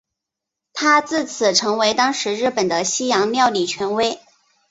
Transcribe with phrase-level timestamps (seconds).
[0.73, 4.19] 他自此成为当时日本的西洋料理权威。